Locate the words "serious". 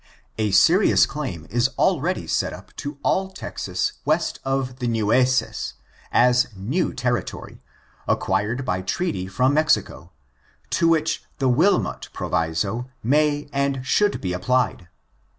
0.49-1.05